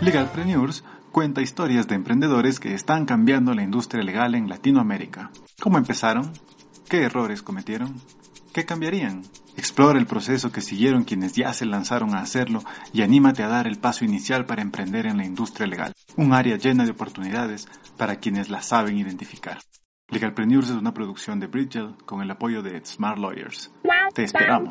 [0.00, 5.30] Legalpreneurs cuenta historias de emprendedores que están cambiando la industria legal en Latinoamérica.
[5.60, 6.32] ¿Cómo empezaron?
[6.88, 7.96] ¿Qué errores cometieron?
[8.54, 9.22] ¿Qué cambiarían?
[9.58, 12.62] Explora el proceso que siguieron quienes ya se lanzaron a hacerlo
[12.94, 16.56] y anímate a dar el paso inicial para emprender en la industria legal, un área
[16.56, 19.58] llena de oportunidades para quienes la saben identificar.
[20.08, 23.70] Legalpreneurs es una producción de Bridgel con el apoyo de Smart Lawyers.
[24.14, 24.70] Te esperamos.